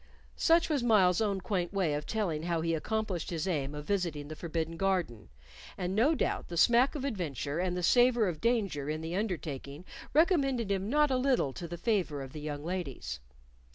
Such 0.35 0.67
was 0.67 0.81
Myles's 0.81 1.21
own 1.21 1.41
quaint 1.41 1.71
way 1.71 1.93
of 1.93 2.07
telling 2.07 2.41
how 2.41 2.61
he 2.61 2.73
accomplished 2.73 3.29
his 3.29 3.47
aim 3.47 3.75
of 3.75 3.85
visiting 3.85 4.29
the 4.29 4.35
forbidden 4.35 4.75
garden, 4.75 5.29
and 5.77 5.93
no 5.93 6.15
doubt 6.15 6.47
the 6.47 6.57
smack 6.57 6.95
of 6.95 7.05
adventure 7.05 7.59
and 7.59 7.77
the 7.77 7.83
savor 7.83 8.27
of 8.27 8.41
danger 8.41 8.89
in 8.89 9.01
the 9.01 9.15
undertaking 9.15 9.85
recommended 10.11 10.71
him 10.71 10.89
not 10.89 11.11
a 11.11 11.17
little 11.17 11.53
to 11.53 11.67
the 11.67 11.77
favor 11.77 12.23
of 12.23 12.33
the 12.33 12.41
young 12.41 12.63
ladies. 12.65 13.19